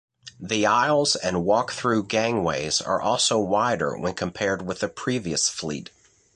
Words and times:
The 0.39 0.65
aisles 0.65 1.15
and 1.15 1.45
walk-through 1.45 2.05
gangways 2.05 2.81
are 2.81 2.99
also 2.99 3.37
wider 3.37 3.95
when 3.95 4.15
compared 4.15 4.63
with 4.63 4.79
the 4.79 4.89
previous 4.89 5.47
fleet. 5.47 5.91